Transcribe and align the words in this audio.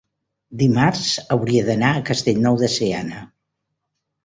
dimarts 0.61 1.11
hauria 1.35 1.67
d'anar 1.69 1.93
a 1.99 2.03
Castellnou 2.09 2.59
de 2.65 2.73
Seana. 2.79 3.23